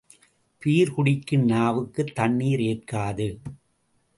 [0.61, 3.27] Beer குடிக்கும் நாவுக்குத் தண்ணீர் ஏற்காது.